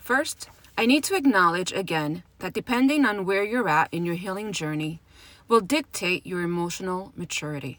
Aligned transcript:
First, 0.00 0.48
I 0.76 0.86
need 0.86 1.04
to 1.04 1.14
acknowledge 1.14 1.72
again 1.72 2.22
that 2.38 2.54
depending 2.54 3.04
on 3.04 3.26
where 3.26 3.44
you're 3.44 3.68
at 3.68 3.92
in 3.92 4.06
your 4.06 4.14
healing 4.14 4.50
journey 4.50 5.00
will 5.46 5.60
dictate 5.60 6.26
your 6.26 6.40
emotional 6.40 7.12
maturity. 7.14 7.78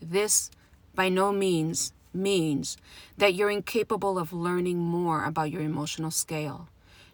This, 0.00 0.50
by 0.94 1.08
no 1.08 1.32
means, 1.32 1.92
means 2.12 2.76
that 3.16 3.34
you're 3.34 3.50
incapable 3.50 4.18
of 4.18 4.32
learning 4.32 4.78
more 4.78 5.24
about 5.24 5.50
your 5.52 5.62
emotional 5.62 6.10
scale, 6.10 6.68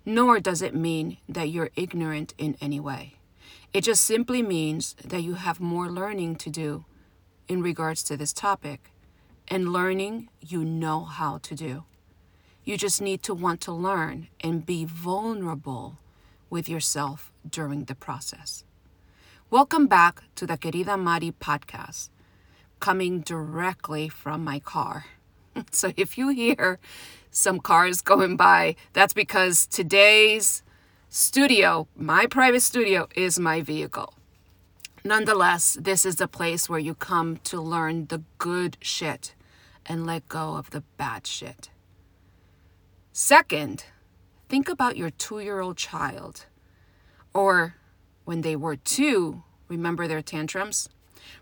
nor 0.04 0.40
does 0.40 0.62
it 0.62 0.74
mean 0.74 1.18
that 1.28 1.50
you're 1.50 1.70
ignorant 1.76 2.32
in 2.38 2.56
any 2.60 2.80
way. 2.80 3.16
It 3.74 3.84
just 3.84 4.02
simply 4.02 4.42
means 4.42 4.96
that 5.04 5.22
you 5.22 5.34
have 5.34 5.60
more 5.60 5.90
learning 5.90 6.36
to 6.36 6.50
do 6.50 6.86
in 7.48 7.62
regards 7.62 8.02
to 8.04 8.16
this 8.16 8.32
topic, 8.32 8.90
and 9.46 9.72
learning 9.72 10.30
you 10.40 10.64
know 10.64 11.04
how 11.04 11.38
to 11.38 11.54
do. 11.54 11.84
You 12.68 12.76
just 12.76 13.00
need 13.00 13.22
to 13.22 13.32
want 13.32 13.62
to 13.62 13.72
learn 13.72 14.28
and 14.42 14.66
be 14.66 14.84
vulnerable 14.84 15.96
with 16.50 16.68
yourself 16.68 17.32
during 17.48 17.84
the 17.84 17.94
process. 17.94 18.62
Welcome 19.48 19.86
back 19.86 20.22
to 20.34 20.46
the 20.46 20.58
Querida 20.58 20.98
Mari 20.98 21.32
podcast 21.32 22.10
coming 22.78 23.20
directly 23.20 24.10
from 24.10 24.44
my 24.44 24.58
car. 24.58 25.06
so 25.70 25.94
if 25.96 26.18
you 26.18 26.28
hear 26.28 26.78
some 27.30 27.58
cars 27.58 28.02
going 28.02 28.36
by, 28.36 28.76
that's 28.92 29.14
because 29.14 29.66
today's 29.66 30.62
studio, 31.08 31.88
my 31.96 32.26
private 32.26 32.60
studio, 32.60 33.08
is 33.16 33.40
my 33.40 33.62
vehicle. 33.62 34.12
Nonetheless, 35.02 35.78
this 35.80 36.04
is 36.04 36.16
the 36.16 36.28
place 36.28 36.68
where 36.68 36.78
you 36.78 36.92
come 36.92 37.38
to 37.44 37.62
learn 37.62 38.08
the 38.08 38.24
good 38.36 38.76
shit 38.82 39.34
and 39.86 40.04
let 40.04 40.28
go 40.28 40.56
of 40.56 40.68
the 40.68 40.82
bad 40.98 41.26
shit. 41.26 41.70
Second, 43.20 43.84
think 44.48 44.68
about 44.68 44.96
your 44.96 45.10
two 45.10 45.40
year 45.40 45.58
old 45.58 45.76
child. 45.76 46.46
Or 47.34 47.74
when 48.24 48.42
they 48.42 48.54
were 48.54 48.76
two, 48.76 49.42
remember 49.66 50.06
their 50.06 50.22
tantrums? 50.22 50.88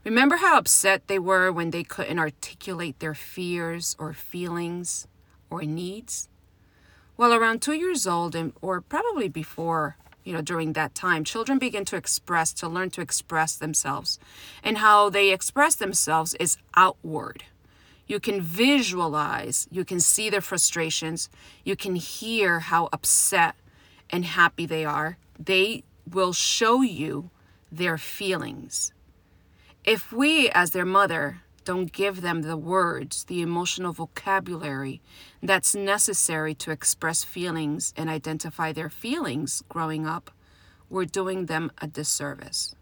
Remember 0.03 0.37
how 0.37 0.57
upset 0.57 1.07
they 1.07 1.19
were 1.19 1.53
when 1.53 1.73
they 1.73 1.85
couldn't 1.85 2.19
articulate 2.19 2.99
their 2.99 3.13
fears 3.13 3.95
or 3.99 4.15
feelings 4.15 5.07
or 5.51 5.65
needs? 5.65 6.31
Well, 7.19 7.35
around 7.35 7.61
two 7.61 7.75
years 7.75 8.07
old, 8.07 8.35
and, 8.35 8.55
or 8.63 8.81
probably 8.81 9.29
before, 9.29 9.99
you 10.25 10.33
know, 10.33 10.41
during 10.41 10.73
that 10.73 10.95
time, 10.95 11.25
children 11.25 11.59
begin 11.59 11.85
to 11.85 11.97
express, 11.97 12.55
to 12.55 12.69
learn 12.69 12.89
to 12.93 13.03
express 13.03 13.55
themselves. 13.55 14.19
And 14.65 14.79
how 14.79 15.11
they 15.11 15.31
express 15.31 15.75
themselves 15.75 16.33
is 16.41 16.57
outward. 16.75 17.45
You 18.07 18.21
can 18.21 18.41
visualize, 18.41 19.67
you 19.71 19.85
can 19.85 20.01
see 20.01 20.31
their 20.31 20.41
frustrations, 20.41 21.29
you 21.65 21.77
can 21.77 21.97
hear 21.97 22.61
how 22.61 22.89
upset 22.93 23.57
and 24.11 24.25
happy 24.25 24.67
they 24.67 24.85
are. 24.85 25.19
They 25.39 25.83
will 26.09 26.33
show 26.33 26.83
you 26.83 27.31
their 27.71 27.99
feelings. 27.99 28.93
If 29.85 30.13
we, 30.13 30.49
as 30.51 30.71
their 30.71 30.85
mother, 30.85 31.43
don't 31.65 31.93
give 31.93 32.21
them 32.21 32.43
the 32.43 32.57
words, 32.57 33.25
the 33.25 33.43
emotional 33.43 33.93
vocabulary 33.93 35.03
that's 35.43 35.75
necessary 35.75 36.55
to 36.55 36.71
express 36.71 37.25
feelings 37.25 37.93
and 37.97 38.09
identify 38.09 38.73
their 38.73 38.89
feelings 38.89 39.65
growing 39.69 40.07
up, 40.07 40.31
we're 40.89 41.05
doing 41.05 41.47
them 41.47 41.73
a 41.83 41.89
disservice. 41.89 42.77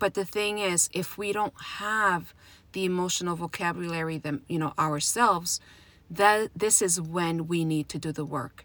But 0.00 0.14
the 0.14 0.24
thing 0.24 0.58
is, 0.58 0.90
if 0.92 1.16
we 1.16 1.32
don't 1.32 1.54
have 1.78 2.34
the 2.72 2.84
emotional 2.84 3.36
vocabulary 3.36 4.18
them, 4.18 4.42
you 4.48 4.58
know, 4.58 4.72
ourselves, 4.78 5.60
that 6.10 6.50
this 6.54 6.82
is 6.82 7.00
when 7.00 7.48
we 7.48 7.64
need 7.64 7.88
to 7.88 7.98
do 7.98 8.12
the 8.12 8.24
work. 8.24 8.64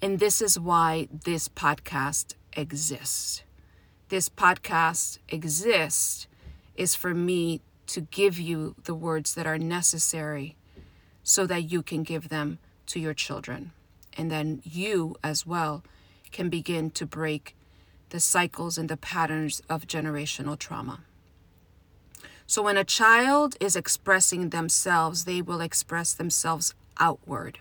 And 0.00 0.18
this 0.18 0.40
is 0.40 0.58
why 0.58 1.08
this 1.24 1.48
podcast 1.48 2.34
exists. 2.52 3.42
This 4.08 4.28
podcast 4.28 5.18
exists 5.28 6.26
is 6.76 6.94
for 6.94 7.14
me 7.14 7.60
to 7.88 8.02
give 8.02 8.38
you 8.38 8.74
the 8.84 8.94
words 8.94 9.34
that 9.34 9.46
are 9.46 9.58
necessary 9.58 10.54
so 11.22 11.46
that 11.46 11.70
you 11.70 11.82
can 11.82 12.02
give 12.02 12.28
them 12.28 12.58
to 12.86 13.00
your 13.00 13.14
children. 13.14 13.72
And 14.16 14.30
then 14.30 14.62
you 14.64 15.16
as 15.22 15.46
well 15.46 15.82
can 16.32 16.48
begin 16.48 16.90
to 16.92 17.06
break 17.06 17.54
the 18.10 18.20
cycles 18.20 18.78
and 18.78 18.88
the 18.88 18.96
patterns 18.96 19.62
of 19.68 19.86
generational 19.86 20.58
trauma. 20.58 21.00
So 22.48 22.62
when 22.62 22.78
a 22.78 22.82
child 22.82 23.56
is 23.60 23.76
expressing 23.76 24.48
themselves, 24.48 25.26
they 25.26 25.42
will 25.42 25.60
express 25.60 26.14
themselves 26.14 26.74
outward. 26.98 27.58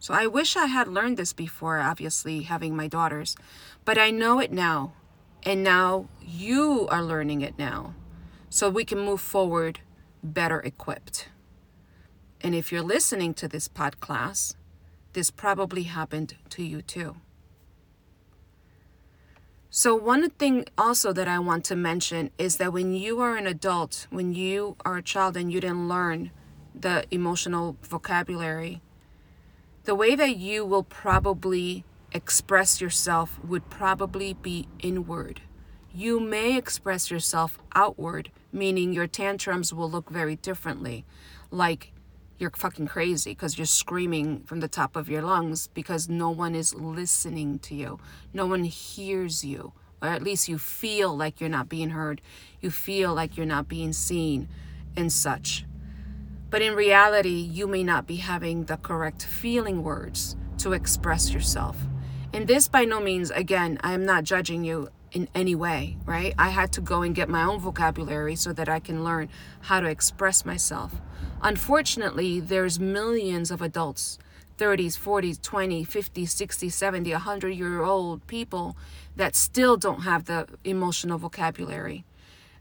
So 0.00 0.12
I 0.12 0.26
wish 0.26 0.54
I 0.54 0.66
had 0.66 0.86
learned 0.86 1.16
this 1.16 1.32
before, 1.32 1.78
obviously, 1.78 2.42
having 2.42 2.76
my 2.76 2.88
daughters, 2.88 3.36
but 3.86 3.96
I 3.96 4.10
know 4.10 4.38
it 4.38 4.52
now. 4.52 4.92
And 5.44 5.64
now 5.64 6.08
you 6.20 6.86
are 6.90 7.02
learning 7.02 7.40
it 7.40 7.58
now 7.58 7.94
so 8.50 8.68
we 8.68 8.84
can 8.84 8.98
move 8.98 9.22
forward 9.22 9.80
better 10.22 10.60
equipped. 10.60 11.28
And 12.42 12.54
if 12.54 12.70
you're 12.70 12.82
listening 12.82 13.32
to 13.34 13.48
this 13.48 13.66
pod 13.66 13.98
class, 14.00 14.56
this 15.14 15.30
probably 15.30 15.84
happened 15.84 16.36
to 16.50 16.62
you 16.62 16.82
too. 16.82 17.16
So, 19.78 19.94
one 19.94 20.30
thing 20.30 20.64
also 20.78 21.12
that 21.12 21.28
I 21.28 21.38
want 21.38 21.66
to 21.66 21.76
mention 21.76 22.30
is 22.38 22.56
that 22.56 22.72
when 22.72 22.94
you 22.94 23.20
are 23.20 23.36
an 23.36 23.46
adult, 23.46 24.06
when 24.08 24.32
you 24.32 24.74
are 24.86 24.96
a 24.96 25.02
child 25.02 25.36
and 25.36 25.52
you 25.52 25.60
didn't 25.60 25.86
learn 25.86 26.30
the 26.74 27.04
emotional 27.10 27.76
vocabulary, 27.82 28.80
the 29.84 29.94
way 29.94 30.16
that 30.16 30.38
you 30.38 30.64
will 30.64 30.82
probably 30.82 31.84
express 32.10 32.80
yourself 32.80 33.38
would 33.44 33.68
probably 33.68 34.32
be 34.32 34.66
inward. 34.78 35.42
You 35.92 36.20
may 36.20 36.56
express 36.56 37.10
yourself 37.10 37.58
outward, 37.74 38.30
meaning 38.50 38.94
your 38.94 39.06
tantrums 39.06 39.74
will 39.74 39.90
look 39.90 40.08
very 40.08 40.36
differently. 40.36 41.04
Like 41.50 41.92
you're 42.38 42.50
fucking 42.50 42.86
crazy 42.86 43.30
because 43.30 43.56
you're 43.56 43.66
screaming 43.66 44.42
from 44.44 44.60
the 44.60 44.68
top 44.68 44.96
of 44.96 45.08
your 45.08 45.22
lungs 45.22 45.68
because 45.68 46.08
no 46.08 46.30
one 46.30 46.54
is 46.54 46.74
listening 46.74 47.58
to 47.60 47.74
you. 47.74 47.98
No 48.32 48.46
one 48.46 48.64
hears 48.64 49.44
you. 49.44 49.72
Or 50.02 50.08
at 50.08 50.22
least 50.22 50.48
you 50.48 50.58
feel 50.58 51.16
like 51.16 51.40
you're 51.40 51.48
not 51.48 51.68
being 51.68 51.90
heard. 51.90 52.20
You 52.60 52.70
feel 52.70 53.14
like 53.14 53.36
you're 53.36 53.46
not 53.46 53.68
being 53.68 53.92
seen 53.92 54.48
and 54.96 55.10
such. 55.10 55.64
But 56.50 56.62
in 56.62 56.74
reality, 56.74 57.40
you 57.40 57.66
may 57.66 57.82
not 57.82 58.06
be 58.06 58.16
having 58.16 58.64
the 58.64 58.76
correct 58.76 59.24
feeling 59.24 59.82
words 59.82 60.36
to 60.58 60.72
express 60.74 61.32
yourself. 61.32 61.76
And 62.32 62.46
this, 62.46 62.68
by 62.68 62.84
no 62.84 63.00
means, 63.00 63.30
again, 63.30 63.78
I 63.82 63.92
am 63.92 64.04
not 64.04 64.24
judging 64.24 64.62
you 64.62 64.88
in 65.12 65.28
any 65.34 65.54
way, 65.54 65.96
right? 66.04 66.34
I 66.38 66.50
had 66.50 66.72
to 66.72 66.80
go 66.80 67.02
and 67.02 67.14
get 67.14 67.28
my 67.28 67.44
own 67.44 67.60
vocabulary 67.60 68.36
so 68.36 68.52
that 68.52 68.68
I 68.68 68.80
can 68.80 69.04
learn 69.04 69.28
how 69.62 69.80
to 69.80 69.88
express 69.88 70.44
myself. 70.44 70.92
Unfortunately, 71.42 72.40
there's 72.40 72.78
millions 72.80 73.50
of 73.50 73.62
adults 73.62 74.18
30s, 74.58 74.98
40s, 74.98 75.40
20, 75.42 75.84
50, 75.84 76.26
60, 76.26 76.68
70, 76.70 77.12
100 77.12 77.50
year 77.50 77.82
old 77.82 78.26
people 78.26 78.76
that 79.14 79.36
still 79.36 79.76
don't 79.76 80.02
have 80.02 80.24
the 80.24 80.46
emotional 80.64 81.18
vocabulary. 81.18 82.04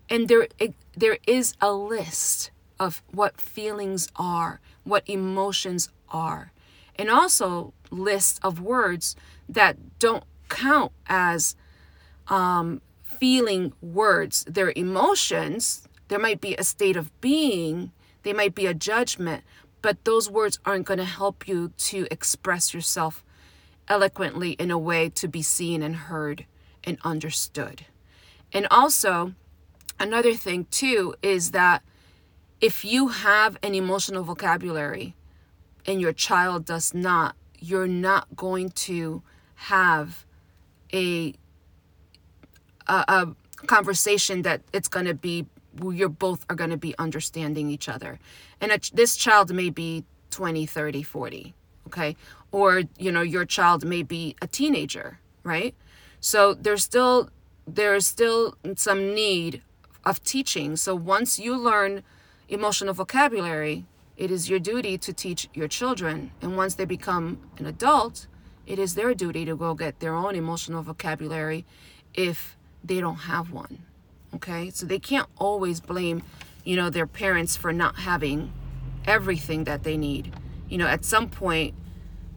And 0.10 0.28
there 0.28 0.48
there 0.96 1.18
is 1.26 1.54
a 1.62 1.72
list 1.72 2.52
of 2.80 3.02
what 3.12 3.40
feelings 3.40 4.10
are, 4.18 4.60
what 4.84 5.08
emotions 5.10 5.90
are, 6.10 6.52
and 6.98 7.10
also 7.10 7.74
lists 7.90 8.40
of 8.44 8.60
words 8.60 9.16
that 9.48 10.00
don't 10.00 10.24
count 10.50 10.92
as 11.08 11.56
um, 12.28 12.82
feeling 13.04 13.74
words, 13.82 14.44
their 14.46 14.74
emotions. 14.76 15.88
There 16.08 16.20
might 16.20 16.42
be 16.42 16.56
a 16.56 16.64
state 16.64 16.98
of 16.98 17.20
being, 17.22 17.92
they 18.24 18.34
might 18.34 18.56
be 18.56 18.66
a 18.66 18.74
judgment, 18.74 19.44
but 19.82 20.04
those 20.04 20.30
words 20.30 20.60
aren't 20.66 20.86
going 20.86 20.98
to 21.00 21.06
help 21.06 21.48
you 21.48 21.70
to 21.78 22.08
express 22.10 22.74
yourself 22.74 23.24
eloquently 23.88 24.52
in 24.52 24.72
a 24.72 24.78
way 24.78 25.10
to 25.10 25.28
be 25.28 25.42
seen 25.42 25.82
and 25.82 25.96
heard 25.96 26.46
and 26.84 26.98
understood. 27.04 27.86
And 28.52 28.68
also, 28.72 29.34
another 30.00 30.34
thing 30.34 30.66
too 30.72 31.16
is 31.22 31.52
that 31.52 31.84
if 32.62 32.86
you 32.86 33.10
have 33.10 33.58
an 33.62 33.76
emotional 33.76 34.24
vocabulary 34.24 35.16
and 35.86 36.02
your 36.02 36.14
child 36.14 36.66
does 36.66 36.94
not, 36.94 37.36
you're 37.60 37.88
not 37.88 38.36
going 38.36 38.70
to 38.70 39.22
have 39.56 40.26
a 40.94 41.36
a, 42.88 43.04
a 43.08 43.36
conversation 43.66 44.44
that 44.44 44.62
it's 44.74 44.88
going 44.88 45.06
to 45.06 45.14
be 45.14 45.46
you're 45.84 46.10
both 46.10 46.46
are 46.50 46.56
going 46.56 46.70
to 46.70 46.78
be 46.78 46.96
understanding 46.98 47.70
each 47.70 47.90
other. 47.90 48.18
And 48.62 48.72
a, 48.72 48.80
this 48.94 49.16
child 49.16 49.54
may 49.54 49.70
be 49.70 50.06
20 50.32 50.66
30 50.66 51.04
40 51.04 51.54
okay? 51.88 52.16
Or 52.52 52.84
you 52.98 53.12
know 53.12 53.22
your 53.22 53.46
child 53.46 53.86
may 53.86 54.04
be 54.04 54.36
a 54.42 54.48
teenager 54.48 55.20
right? 55.44 55.76
So 56.20 56.54
there's 56.54 56.84
still 56.84 57.30
there's 57.68 58.08
still 58.08 58.56
some 58.76 59.14
need 59.14 59.62
of 60.04 60.24
teaching. 60.24 60.76
So 60.76 60.96
once 60.96 61.40
you 61.40 61.58
learn 61.58 62.04
emotional 62.48 62.94
vocabulary 62.94 63.86
it 64.18 64.32
is 64.32 64.50
your 64.50 64.60
duty 64.60 64.98
to 64.98 65.12
teach 65.12 65.50
your 65.54 65.68
children. 65.68 66.32
And 66.42 66.56
once 66.56 66.76
they 66.76 66.86
become 66.86 67.40
an 67.58 67.66
adult 67.66 68.28
it 68.66 68.80
is 68.80 68.96
their 68.96 69.14
duty 69.14 69.46
to 69.46 69.56
go 69.56 69.74
get 69.74 70.00
their 70.00 70.16
own 70.16 70.36
emotional 70.36 70.82
vocabulary 70.82 71.66
if 72.14 72.55
they 72.88 73.00
don't 73.00 73.16
have 73.16 73.52
one. 73.52 73.80
Okay? 74.36 74.70
So 74.70 74.86
they 74.86 75.00
can't 75.00 75.28
always 75.38 75.80
blame, 75.80 76.24
you 76.64 76.76
know, 76.76 76.90
their 76.90 77.08
parents 77.08 77.56
for 77.56 77.74
not 77.74 77.96
having 77.98 78.52
everything 79.06 79.64
that 79.66 79.84
they 79.84 79.98
need. 79.98 80.34
You 80.70 80.78
know, 80.78 80.88
at 80.88 81.06
some 81.06 81.30
point, 81.30 81.74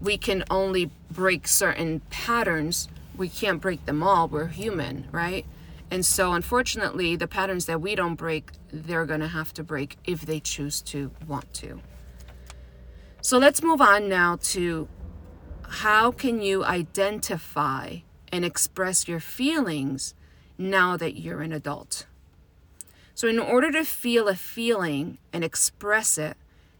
we 0.00 0.18
can 0.18 0.44
only 0.50 0.90
break 1.10 1.48
certain 1.48 2.00
patterns. 2.10 2.88
We 3.16 3.28
can't 3.28 3.60
break 3.60 3.84
them 3.86 4.02
all. 4.02 4.28
We're 4.28 4.46
human, 4.46 5.08
right? 5.10 5.44
And 5.90 6.04
so, 6.04 6.34
unfortunately, 6.34 7.16
the 7.16 7.26
patterns 7.26 7.64
that 7.66 7.80
we 7.80 7.94
don't 7.94 8.14
break, 8.14 8.50
they're 8.70 9.06
going 9.06 9.20
to 9.20 9.28
have 9.28 9.54
to 9.54 9.64
break 9.64 9.96
if 10.04 10.26
they 10.26 10.38
choose 10.38 10.82
to 10.82 11.10
want 11.26 11.52
to. 11.54 11.80
So, 13.22 13.38
let's 13.38 13.62
move 13.62 13.80
on 13.80 14.08
now 14.08 14.36
to 14.42 14.86
how 15.62 16.12
can 16.12 16.42
you 16.42 16.64
identify 16.64 17.98
and 18.30 18.44
express 18.44 19.08
your 19.08 19.20
feelings 19.20 20.14
now 20.58 20.96
that 20.96 21.18
you're 21.18 21.40
an 21.40 21.52
adult? 21.52 22.06
So, 23.14 23.26
in 23.26 23.38
order 23.38 23.72
to 23.72 23.84
feel 23.84 24.28
a 24.28 24.34
feeling 24.34 25.18
and 25.32 25.42
express 25.42 26.18
it, 26.18 26.36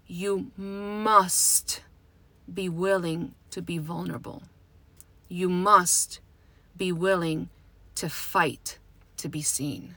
you 0.06 0.50
must 0.56 1.82
be 2.52 2.68
willing 2.68 3.34
to 3.50 3.62
be 3.62 3.78
vulnerable. 3.78 4.42
You 5.28 5.48
must 5.48 6.20
be 6.76 6.92
willing 6.92 7.48
to 7.96 8.08
fight 8.08 8.78
to 9.16 9.28
be 9.28 9.42
seen. 9.42 9.96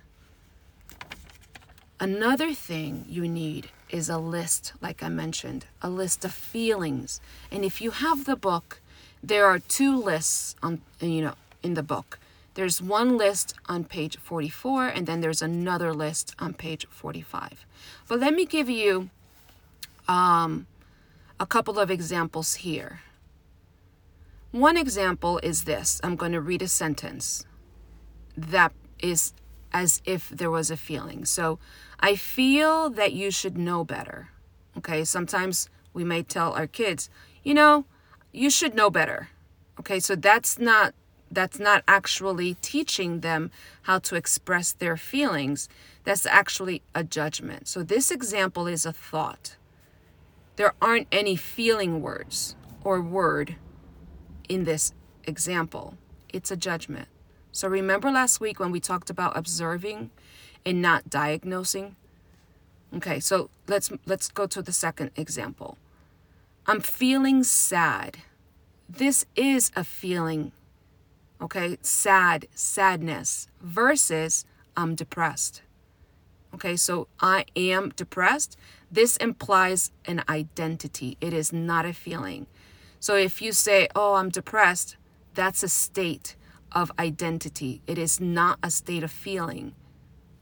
Another 1.99 2.53
thing 2.53 3.05
you 3.07 3.27
need 3.27 3.69
is 3.89 4.09
a 4.09 4.17
list, 4.17 4.73
like 4.81 5.03
I 5.03 5.09
mentioned, 5.09 5.67
a 5.81 5.89
list 5.89 6.25
of 6.25 6.31
feelings. 6.33 7.21
And 7.51 7.63
if 7.63 7.79
you 7.79 7.91
have 7.91 8.25
the 8.25 8.35
book, 8.35 8.81
there 9.21 9.45
are 9.45 9.59
two 9.59 9.95
lists 9.95 10.55
on 10.63 10.81
you 10.99 11.21
know 11.21 11.35
in 11.61 11.75
the 11.75 11.83
book. 11.83 12.17
There's 12.53 12.81
one 12.81 13.17
list 13.17 13.53
on 13.67 13.85
page 13.85 14.17
44 14.17 14.87
and 14.87 15.07
then 15.07 15.21
there's 15.21 15.41
another 15.41 15.93
list 15.93 16.35
on 16.37 16.53
page 16.53 16.85
45. 16.89 17.65
But 18.07 18.19
let 18.19 18.33
me 18.33 18.45
give 18.45 18.69
you 18.69 19.09
um, 20.07 20.67
a 21.39 21.45
couple 21.45 21.79
of 21.79 21.89
examples 21.89 22.55
here. 22.55 23.01
One 24.51 24.75
example 24.75 25.39
is 25.41 25.63
this 25.63 26.01
I'm 26.03 26.17
going 26.17 26.33
to 26.33 26.41
read 26.41 26.61
a 26.61 26.67
sentence 26.67 27.45
that 28.35 28.73
is 28.99 29.33
as 29.73 30.01
if 30.03 30.27
there 30.27 30.51
was 30.51 30.69
a 30.69 30.75
feeling. 30.75 31.23
So, 31.23 31.57
I 32.01 32.15
feel 32.15 32.89
that 32.89 33.13
you 33.13 33.31
should 33.31 33.57
know 33.57 33.85
better. 33.85 34.29
Okay, 34.77 35.03
sometimes 35.05 35.69
we 35.93 36.03
may 36.03 36.23
tell 36.23 36.53
our 36.53 36.67
kids, 36.67 37.09
you 37.43 37.53
know, 37.53 37.85
you 38.31 38.49
should 38.49 38.73
know 38.73 38.89
better. 38.89 39.29
Okay, 39.79 39.99
so 39.99 40.15
that's 40.15 40.59
not 40.59 40.93
that's 41.31 41.59
not 41.59 41.83
actually 41.87 42.55
teaching 42.55 43.21
them 43.21 43.51
how 43.83 43.99
to 43.99 44.15
express 44.15 44.73
their 44.73 44.97
feelings. 44.97 45.69
That's 46.03 46.25
actually 46.25 46.81
a 46.93 47.03
judgment. 47.03 47.67
So 47.67 47.83
this 47.83 48.11
example 48.11 48.67
is 48.67 48.85
a 48.85 48.93
thought. 48.93 49.55
There 50.57 50.73
aren't 50.81 51.07
any 51.11 51.35
feeling 51.35 52.01
words 52.01 52.55
or 52.83 53.01
word 53.01 53.55
in 54.49 54.65
this 54.65 54.93
example. 55.23 55.97
It's 56.29 56.51
a 56.51 56.57
judgment. 56.57 57.07
So 57.51 57.67
remember 57.67 58.11
last 58.11 58.39
week 58.39 58.59
when 58.59 58.71
we 58.71 58.79
talked 58.79 59.09
about 59.09 59.37
observing 59.37 60.11
and 60.65 60.81
not 60.81 61.09
diagnosing? 61.09 61.95
Okay, 62.93 63.19
so 63.19 63.49
let's 63.67 63.89
let's 64.05 64.27
go 64.27 64.47
to 64.47 64.61
the 64.61 64.73
second 64.73 65.11
example. 65.15 65.77
I'm 66.67 66.81
feeling 66.81 67.43
sad. 67.43 68.17
This 68.89 69.25
is 69.35 69.71
a 69.75 69.83
feeling. 69.83 70.51
Okay? 71.41 71.77
Sad, 71.81 72.47
sadness 72.53 73.47
versus 73.61 74.45
I'm 74.75 74.95
depressed. 74.95 75.61
Okay, 76.53 76.75
so 76.75 77.07
I 77.19 77.45
am 77.55 77.89
depressed. 77.95 78.57
This 78.91 79.15
implies 79.17 79.91
an 80.05 80.23
identity, 80.27 81.17
it 81.21 81.33
is 81.33 81.53
not 81.53 81.85
a 81.85 81.93
feeling. 81.93 82.47
So 82.99 83.15
if 83.15 83.41
you 83.41 83.51
say, 83.53 83.87
Oh, 83.95 84.15
I'm 84.15 84.29
depressed, 84.29 84.97
that's 85.33 85.63
a 85.63 85.69
state 85.69 86.35
of 86.71 86.91
identity. 86.99 87.81
It 87.87 87.97
is 87.97 88.19
not 88.19 88.59
a 88.61 88.69
state 88.69 89.03
of 89.03 89.11
feeling. 89.11 89.73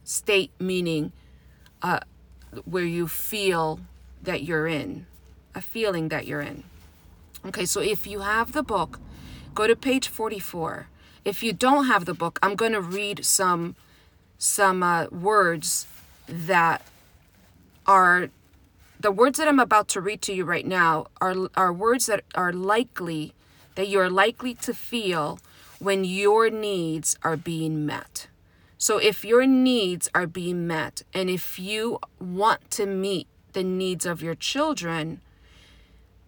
State 0.04 0.50
meaning 0.58 1.12
uh, 1.82 2.00
where 2.64 2.84
you 2.84 3.06
feel 3.08 3.80
that 4.22 4.42
you're 4.42 4.66
in, 4.66 5.06
a 5.54 5.60
feeling 5.60 6.08
that 6.08 6.26
you're 6.26 6.40
in. 6.40 6.64
Okay, 7.46 7.64
so 7.64 7.80
if 7.80 8.06
you 8.06 8.20
have 8.20 8.52
the 8.52 8.62
book, 8.62 9.00
go 9.54 9.66
to 9.66 9.76
page 9.76 10.08
44. 10.08 10.88
If 11.24 11.42
you 11.42 11.52
don't 11.52 11.86
have 11.86 12.04
the 12.04 12.14
book, 12.14 12.38
I'm 12.42 12.56
going 12.56 12.72
to 12.72 12.80
read 12.80 13.24
some 13.24 13.76
some 14.38 14.82
uh, 14.82 15.06
words 15.10 15.86
that 16.26 16.82
are 17.86 18.30
the 18.98 19.12
words 19.12 19.38
that 19.38 19.48
I'm 19.48 19.58
about 19.58 19.88
to 19.88 20.00
read 20.00 20.22
to 20.22 20.32
you 20.32 20.44
right 20.44 20.66
now 20.66 21.06
are 21.20 21.50
are 21.56 21.72
words 21.72 22.06
that 22.06 22.24
are 22.34 22.52
likely 22.52 23.34
that 23.74 23.88
you're 23.88 24.10
likely 24.10 24.54
to 24.54 24.74
feel 24.74 25.38
when 25.78 26.04
your 26.04 26.50
needs 26.50 27.16
are 27.22 27.36
being 27.36 27.86
met. 27.86 28.28
So 28.78 28.98
if 28.98 29.24
your 29.24 29.46
needs 29.46 30.08
are 30.14 30.26
being 30.26 30.66
met 30.66 31.02
and 31.12 31.28
if 31.28 31.58
you 31.58 31.98
want 32.18 32.70
to 32.72 32.86
meet 32.86 33.26
the 33.52 33.64
needs 33.64 34.06
of 34.06 34.22
your 34.22 34.34
children, 34.34 35.20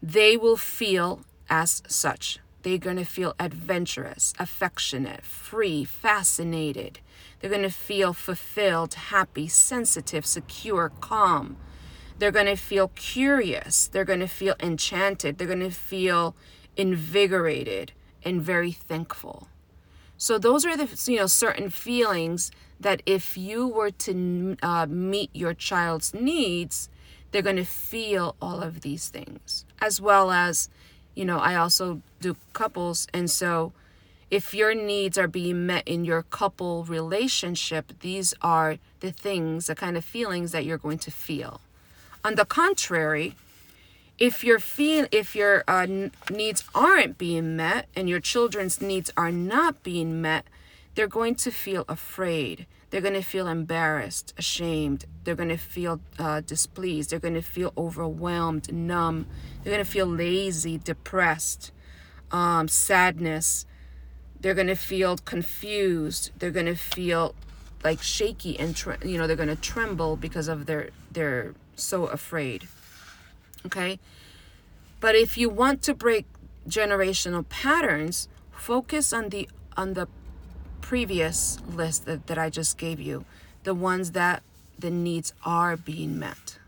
they 0.03 0.37
will 0.37 0.57
feel 0.57 1.25
as 1.49 1.83
such. 1.87 2.39
They're 2.62 2.79
going 2.79 2.97
to 2.97 3.05
feel 3.05 3.35
adventurous, 3.38 4.35
affectionate, 4.38 5.25
free, 5.25 5.85
fascinated. 5.85 7.00
They're 7.41 7.50
going 7.50 7.62
to 7.62 7.70
feel 7.70 8.12
fulfilled, 8.12 8.94
happy, 8.94 9.49
sensitive, 9.49 10.25
secure, 10.25 10.93
calm. 11.00 11.56
They're 12.19 12.31
going 12.31 12.47
to 12.47 12.56
feel 12.56 12.88
curious. 12.94 13.88
They're 13.88 14.05
going 14.05 14.20
to 14.20 14.29
feel 14.29 14.55
enchanted. 14.61 15.38
They're 15.38 15.47
going 15.47 15.61
to 15.61 15.70
feel 15.70 16.37
invigorated 16.76 17.93
and 18.25 18.41
very 18.41 18.73
thankful. 18.73 19.49
So 20.17 20.38
those 20.38 20.64
are 20.64 20.76
the 20.76 20.88
you 21.11 21.19
know 21.19 21.26
certain 21.26 21.69
feelings 21.69 22.53
that 22.79 23.03
if 23.06 23.37
you 23.37 23.67
were 23.67 23.91
to 23.91 24.56
uh, 24.62 24.87
meet 24.88 25.31
your 25.32 25.55
child's 25.55 26.14
needs, 26.14 26.88
they're 27.32 27.43
going 27.43 27.56
to 27.56 27.64
feel 27.64 28.37
all 28.41 28.62
of 28.62 28.82
these 28.82 29.09
things, 29.09 29.64
as 29.81 30.00
well 30.00 30.31
as 30.31 30.69
you 31.14 31.25
know 31.25 31.38
I 31.38 31.55
also 31.55 32.03
do 32.20 32.37
couples, 32.53 33.06
and 33.12 33.31
so 33.31 33.73
if 34.31 34.54
your 34.54 34.75
needs 34.75 35.19
are 35.19 35.28
being 35.28 35.66
met 35.66 35.87
in 35.87 36.07
your 36.07 36.23
couple 36.23 36.85
relationship, 36.85 37.92
these 38.00 38.33
are 38.40 38.78
the 39.00 39.12
things, 39.12 39.66
the 39.66 39.75
kind 39.75 39.95
of 39.95 40.07
feelings 40.07 40.52
that 40.52 40.64
you're 40.64 40.78
going 40.78 40.99
to 41.00 41.11
feel. 41.11 41.61
On 42.25 42.37
the 42.37 42.47
contrary, 42.47 43.35
if 44.19 44.42
your 44.42 44.59
feel 44.59 45.07
if 45.11 45.37
your 45.37 45.64
uh, 45.69 45.87
needs 46.31 46.64
aren't 46.75 47.19
being 47.19 47.57
met 47.57 47.88
and 47.95 48.09
your 48.09 48.21
children's 48.21 48.81
needs 48.81 49.11
are 49.16 49.33
not 49.33 49.83
being 49.83 50.23
met, 50.23 50.47
they're 50.95 51.09
going 51.09 51.35
to 51.35 51.50
feel 51.50 51.85
afraid. 51.88 52.66
They're 52.92 53.00
going 53.00 53.14
to 53.14 53.22
feel 53.22 53.49
embarrassed, 53.49 54.32
ashamed. 54.38 55.06
They're 55.25 55.34
going 55.34 55.49
to 55.49 55.56
feel 55.56 56.00
uh, 56.18 56.42
displeased. 56.42 57.11
They're 57.11 57.18
going 57.18 57.34
to 57.34 57.42
feel 57.42 57.72
overwhelmed, 57.76 58.72
numb. 58.72 59.26
They're 59.64 59.72
going 59.72 59.84
to 59.84 59.90
feel 59.90 60.06
lazy, 60.06 60.78
depressed, 60.78 61.72
um, 62.30 62.68
sadness 62.68 63.66
they're 64.42 64.54
going 64.54 64.66
to 64.66 64.76
feel 64.76 65.16
confused 65.16 66.30
they're 66.38 66.50
going 66.50 66.66
to 66.66 66.75
feel 66.75 67.34
like 67.82 68.02
shaky 68.02 68.58
and 68.58 68.76
tre- 68.76 68.99
you 69.04 69.16
know 69.16 69.26
they're 69.26 69.37
going 69.37 69.49
to 69.49 69.56
tremble 69.56 70.16
because 70.16 70.49
of 70.49 70.66
their 70.66 70.90
they're 71.11 71.54
so 71.76 72.06
afraid 72.06 72.68
okay 73.64 73.99
but 75.00 75.14
if 75.14 75.38
you 75.38 75.49
want 75.49 75.80
to 75.82 75.94
break 75.94 76.26
generational 76.68 77.49
patterns 77.49 78.28
focus 78.50 79.12
on 79.12 79.30
the 79.30 79.49
on 79.76 79.94
the 79.94 80.06
previous 80.83 81.59
list 81.67 82.05
that, 82.05 82.27
that 82.27 82.39
i 82.39 82.51
just 82.51 82.77
gave 82.77 83.01
you 83.01 83.25
the 83.65 83.75
ones 83.75 84.12
that 84.12 84.43
the 84.79 84.91
needs 84.91 85.33
are 85.45 85.77
being 85.77 86.19
met 86.19 86.59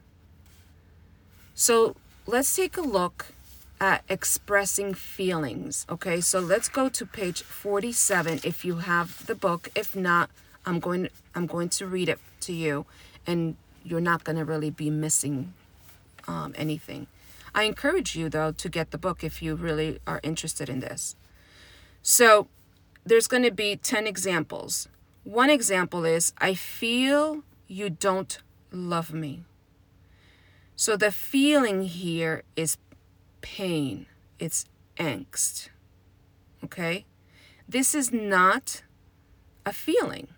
so 1.54 1.94
let's 2.26 2.54
take 2.56 2.76
a 2.76 2.80
look 2.82 3.34
at 3.80 4.02
expressing 4.08 4.94
feelings. 4.94 5.86
Okay, 5.90 6.20
so 6.20 6.40
let's 6.40 6.68
go 6.68 6.88
to 6.88 7.04
page 7.04 7.42
47 7.42 8.40
if 8.42 8.64
you 8.64 8.76
have 8.76 9.26
the 9.26 9.34
book. 9.34 9.68
If 9.74 9.94
not, 9.94 10.30
I'm 10.64 10.80
going 10.80 11.08
I'm 11.34 11.46
going 11.46 11.68
to 11.70 11.86
read 11.86 12.08
it 12.08 12.18
to 12.42 12.52
you 12.52 12.86
and 13.26 13.56
you're 13.84 14.00
not 14.00 14.24
going 14.24 14.36
to 14.36 14.44
really 14.44 14.70
be 14.70 14.90
missing 14.90 15.52
um, 16.26 16.54
anything. 16.56 17.06
I 17.54 17.64
encourage 17.64 18.16
you 18.16 18.28
though 18.28 18.52
to 18.52 18.68
get 18.68 18.90
the 18.90 18.98
book 18.98 19.22
if 19.22 19.42
you 19.42 19.54
really 19.54 20.00
are 20.06 20.20
interested 20.22 20.68
in 20.68 20.80
this. 20.80 21.14
So 22.02 22.48
there's 23.04 23.26
going 23.26 23.42
to 23.42 23.50
be 23.50 23.76
10 23.76 24.06
examples. 24.06 24.88
One 25.24 25.50
example 25.50 26.04
is 26.04 26.32
I 26.38 26.54
feel 26.54 27.42
you 27.66 27.90
don't 27.90 28.38
love 28.70 29.12
me. 29.12 29.44
So 30.76 30.96
the 30.96 31.12
feeling 31.12 31.84
here 31.84 32.42
is 32.56 32.78
pain, 33.40 34.06
it's 34.38 34.64
angst. 34.96 35.68
Okay? 36.64 37.04
This 37.68 37.94
is 37.94 38.12
not 38.12 38.82
a 39.64 39.72
feeling. 39.72 40.28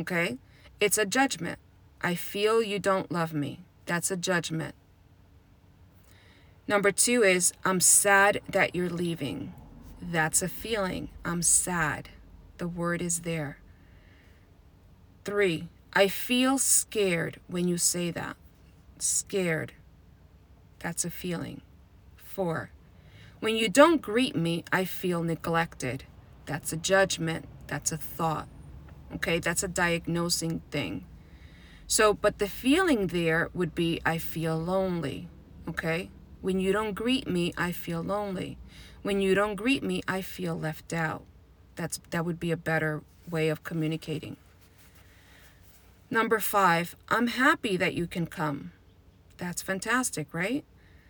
Okay? 0.00 0.38
It's 0.80 0.98
a 0.98 1.06
judgment. 1.06 1.58
I 2.00 2.14
feel 2.14 2.62
you 2.62 2.78
don't 2.78 3.10
love 3.10 3.32
me. 3.32 3.60
That's 3.86 4.10
a 4.10 4.16
judgment. 4.16 4.74
Number 6.66 6.92
two 6.92 7.22
is, 7.22 7.52
I'm 7.64 7.80
sad 7.80 8.40
that 8.48 8.74
you're 8.74 8.90
leaving. 8.90 9.54
That's 10.10 10.40
a 10.40 10.48
feeling. 10.48 11.10
I'm 11.22 11.42
sad. 11.42 12.08
The 12.56 12.66
word 12.66 13.02
is 13.02 13.20
there. 13.20 13.58
Three, 15.26 15.68
I 15.92 16.08
feel 16.08 16.56
scared 16.56 17.40
when 17.46 17.68
you 17.68 17.76
say 17.76 18.10
that. 18.12 18.38
Scared. 18.98 19.74
That's 20.78 21.04
a 21.04 21.10
feeling. 21.10 21.60
Four, 22.16 22.70
when 23.40 23.56
you 23.56 23.68
don't 23.68 24.00
greet 24.00 24.34
me, 24.34 24.64
I 24.72 24.86
feel 24.86 25.22
neglected. 25.22 26.04
That's 26.46 26.72
a 26.72 26.78
judgment. 26.78 27.44
That's 27.66 27.92
a 27.92 27.98
thought. 27.98 28.48
Okay, 29.16 29.38
that's 29.38 29.62
a 29.62 29.68
diagnosing 29.68 30.62
thing. 30.70 31.04
So, 31.86 32.14
but 32.14 32.38
the 32.38 32.48
feeling 32.48 33.08
there 33.08 33.50
would 33.52 33.74
be 33.74 34.00
I 34.06 34.16
feel 34.16 34.56
lonely. 34.56 35.28
Okay, 35.68 36.08
when 36.40 36.60
you 36.60 36.72
don't 36.72 36.94
greet 36.94 37.28
me, 37.28 37.52
I 37.58 37.72
feel 37.72 38.00
lonely. 38.00 38.56
When 39.02 39.20
you 39.20 39.34
don't 39.34 39.54
greet 39.54 39.82
me, 39.82 40.02
I 40.08 40.22
feel 40.22 40.58
left 40.58 40.92
out. 40.92 41.22
That's 41.76 42.00
that 42.10 42.24
would 42.24 42.40
be 42.40 42.50
a 42.50 42.56
better 42.56 43.02
way 43.30 43.48
of 43.48 43.62
communicating. 43.62 44.36
Number 46.10 46.40
5, 46.40 46.96
I'm 47.10 47.26
happy 47.26 47.76
that 47.76 47.94
you 47.94 48.06
can 48.06 48.26
come. 48.26 48.72
That's 49.36 49.60
fantastic, 49.60 50.32
right? 50.32 50.64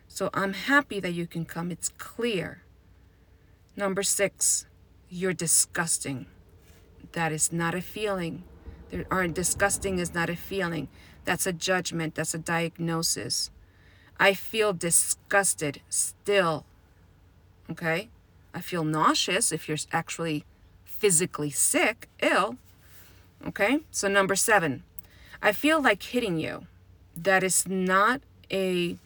So 0.08 0.28
I'm 0.34 0.54
happy 0.54 0.98
that 1.00 1.12
you 1.12 1.26
can 1.26 1.44
come. 1.44 1.70
It's 1.70 1.90
clear. 1.98 2.62
Number 3.76 4.02
6, 4.02 4.66
you're 5.08 5.32
disgusting. 5.32 6.26
That 7.12 7.30
is 7.30 7.52
not 7.52 7.74
a 7.74 7.80
feeling. 7.80 8.42
There 8.90 9.06
are 9.10 9.28
disgusting 9.28 9.98
is 9.98 10.14
not 10.14 10.28
a 10.30 10.36
feeling. 10.36 10.88
That's 11.24 11.46
a 11.46 11.52
judgment. 11.52 12.14
That's 12.14 12.34
a 12.34 12.38
diagnosis. 12.38 13.50
I 14.18 14.34
feel 14.34 14.72
disgusted 14.72 15.80
still. 15.88 16.64
Okay? 17.70 18.08
I 18.54 18.60
feel 18.60 18.84
nauseous 18.84 19.52
if 19.52 19.68
you're 19.68 19.78
actually 19.92 20.44
physically 20.84 21.50
sick, 21.50 22.08
ill. 22.20 22.56
Okay? 23.46 23.80
So, 23.90 24.08
number 24.08 24.34
seven, 24.34 24.82
I 25.42 25.52
feel 25.52 25.80
like 25.80 26.02
hitting 26.02 26.38
you. 26.38 26.66
That 27.16 27.42
is 27.42 27.68
not 27.68 28.20
a 28.50 28.96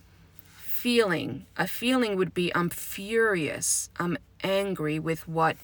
feeling. 0.83 1.47
A 1.57 1.67
feeling 1.67 2.17
would 2.17 2.35
be 2.35 2.55
I'm 2.55 2.71
furious, 2.71 3.91
I'm 3.99 4.19
angry 4.43 4.99
with 4.99 5.29
what, 5.29 5.57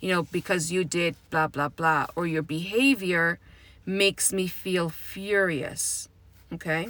you 0.00 0.08
know, 0.10 0.24
because 0.24 0.72
you 0.72 0.84
did 0.84 1.16
blah, 1.30 1.46
blah, 1.46 1.68
blah, 1.68 2.06
or 2.16 2.26
your 2.26 2.42
behavior 2.42 3.38
makes 3.86 4.32
me 4.32 4.46
feel 4.46 4.88
furious. 4.88 6.08
Okay? 6.52 6.88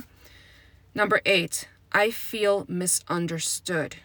Number 0.95 1.21
eight, 1.27 1.69
I 1.93 2.11
feel 2.11 2.65
misunderstood. 2.69 3.97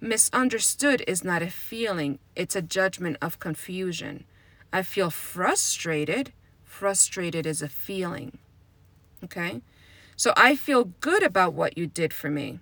Misunderstood 0.00 1.02
is 1.06 1.24
not 1.24 1.42
a 1.42 1.50
feeling, 1.50 2.18
it's 2.34 2.54
a 2.54 2.62
judgment 2.62 3.16
of 3.22 3.38
confusion. 3.38 4.24
I 4.72 4.82
feel 4.82 5.10
frustrated. 5.10 6.32
Frustrated 6.64 7.46
is 7.46 7.62
a 7.62 7.68
feeling. 7.68 8.38
Okay? 9.24 9.62
So 10.14 10.34
I 10.36 10.54
feel 10.54 10.92
good 11.00 11.22
about 11.22 11.54
what 11.54 11.78
you 11.78 11.86
did 11.86 12.12
for 12.12 12.30
me. 12.30 12.60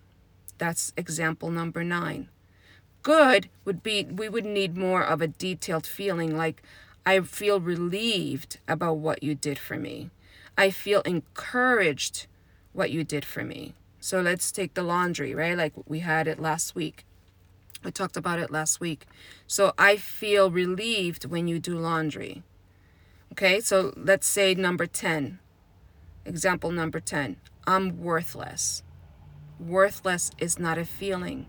That's 0.59 0.93
example 0.97 1.51
number 1.51 1.83
nine. 1.83 2.29
Good 3.03 3.49
would 3.65 3.83
be, 3.83 4.05
we 4.05 4.29
would 4.29 4.47
need 4.47 4.77
more 4.77 5.03
of 5.03 5.21
a 5.21 5.27
detailed 5.27 5.87
feeling 5.87 6.37
like, 6.37 6.63
I 7.05 7.21
feel 7.21 7.61
relieved 7.61 8.61
about 8.69 8.99
what 8.99 9.23
you 9.23 9.35
did 9.35 9.59
for 9.59 9.77
me. 9.77 10.11
I 10.57 10.71
feel 10.71 11.03
encouraged 11.03 12.27
what 12.73 12.91
you 12.91 13.05
did 13.05 13.25
for 13.25 13.45
me. 13.45 13.75
So 14.01 14.21
let's 14.21 14.53
take 14.53 14.75
the 14.75 14.83
laundry, 14.83 15.35
right? 15.35 15.57
Like 15.59 15.73
we 15.87 16.01
had 16.01 16.29
it 16.29 16.39
last 16.39 16.75
week. 16.75 17.05
We 17.85 17.91
talked 17.91 18.17
about 18.17 18.39
it 18.39 18.51
last 18.51 18.81
week. 18.81 19.07
So 19.47 19.73
I 19.79 19.97
feel 19.97 20.51
relieved 20.51 21.27
when 21.27 21.47
you 21.47 21.59
do 21.59 21.79
laundry. 21.79 22.43
Okay, 23.33 23.61
so 23.61 23.93
let's 23.97 24.27
say 24.27 24.55
number 24.55 24.87
10. 24.87 25.39
Example 26.25 26.71
number 26.71 27.01
10. 27.01 27.37
I'm 27.67 28.01
worthless. 28.01 28.83
Worthless 29.61 30.31
is 30.39 30.59
not 30.59 30.79
a 30.79 30.85
feeling. 30.85 31.47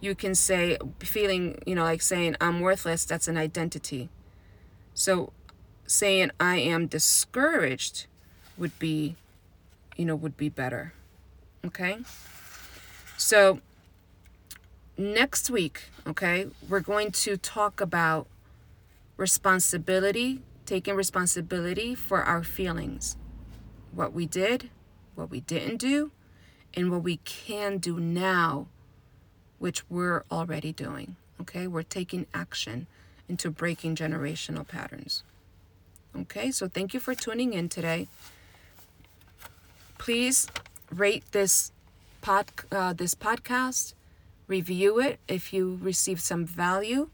You 0.00 0.14
can 0.14 0.34
say, 0.34 0.78
feeling, 1.00 1.58
you 1.66 1.74
know, 1.74 1.82
like 1.82 2.02
saying 2.02 2.36
I'm 2.40 2.60
worthless, 2.60 3.04
that's 3.04 3.28
an 3.28 3.36
identity. 3.36 4.08
So 4.94 5.32
saying 5.86 6.30
I 6.38 6.56
am 6.56 6.86
discouraged 6.86 8.06
would 8.56 8.78
be, 8.78 9.16
you 9.96 10.04
know, 10.04 10.14
would 10.14 10.36
be 10.36 10.48
better. 10.48 10.92
Okay? 11.64 11.98
So, 13.16 13.60
next 14.98 15.50
week, 15.50 15.90
okay, 16.06 16.46
we're 16.68 16.80
going 16.80 17.10
to 17.12 17.36
talk 17.36 17.80
about 17.80 18.26
responsibility, 19.16 20.40
taking 20.64 20.94
responsibility 20.94 21.94
for 21.94 22.22
our 22.22 22.42
feelings. 22.42 23.16
What 23.92 24.12
we 24.12 24.26
did, 24.26 24.70
what 25.14 25.30
we 25.30 25.40
didn't 25.40 25.78
do, 25.78 26.12
and 26.74 26.90
what 26.90 27.02
we 27.02 27.18
can 27.18 27.78
do 27.78 27.98
now, 27.98 28.66
which 29.58 29.88
we're 29.88 30.24
already 30.30 30.72
doing. 30.72 31.16
Okay? 31.40 31.66
We're 31.66 31.82
taking 31.82 32.26
action 32.34 32.86
into 33.28 33.50
breaking 33.50 33.96
generational 33.96 34.66
patterns. 34.66 35.22
Okay? 36.14 36.50
So, 36.50 36.68
thank 36.68 36.92
you 36.94 37.00
for 37.00 37.14
tuning 37.14 37.52
in 37.52 37.68
today. 37.68 38.08
Please 39.98 40.48
rate 40.90 41.24
this 41.32 41.72
pod 42.20 42.46
uh, 42.70 42.92
this 42.92 43.14
podcast, 43.14 43.94
review 44.46 45.00
it 45.00 45.18
if 45.28 45.52
you 45.52 45.78
received 45.82 46.20
some 46.20 46.44
value. 46.44 47.08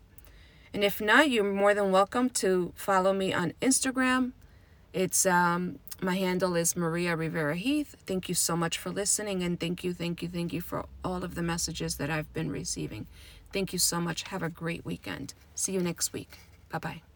And 0.75 0.83
if 0.83 1.01
not, 1.01 1.31
you're 1.31 1.45
more 1.45 1.75
than 1.75 1.93
welcome 1.93 2.31
to 2.31 2.73
follow 2.75 3.13
me 3.13 3.33
on 3.33 3.53
Instagram. 3.61 4.33
It's 4.93 5.27
um, 5.27 5.79
my 6.01 6.17
handle 6.17 6.57
is 6.57 6.77
Maria 6.77 7.15
Rivera 7.17 7.57
Heath. 7.57 7.95
Thank 8.07 8.29
you 8.29 8.35
so 8.35 8.57
much 8.57 8.79
for 8.79 8.91
listening, 8.91 9.43
and 9.43 9.59
thank 9.59 9.85
you, 9.85 9.95
thank 9.95 10.23
you, 10.23 10.29
thank 10.29 10.53
you 10.53 10.61
for 10.61 10.87
all 11.05 11.25
of 11.25 11.35
the 11.35 11.43
messages 11.43 11.97
that 11.97 12.11
I've 12.11 12.33
been 12.33 12.51
receiving. 12.51 13.07
Thank 13.53 13.73
you 13.73 13.79
so 13.79 14.01
much. 14.01 14.25
Have 14.25 14.43
a 14.43 14.49
great 14.49 14.85
weekend. 14.85 15.35
See 15.55 15.73
you 15.73 15.81
next 15.81 16.13
week. 16.13 16.39
Bye 16.71 16.79
bye. 16.79 17.12